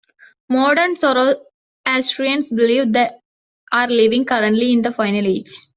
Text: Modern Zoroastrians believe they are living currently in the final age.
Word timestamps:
Modern 0.49 0.95
Zoroastrians 0.95 2.49
believe 2.49 2.91
they 2.91 3.09
are 3.71 3.87
living 3.87 4.25
currently 4.25 4.73
in 4.73 4.81
the 4.81 4.91
final 4.91 5.27
age. 5.27 5.53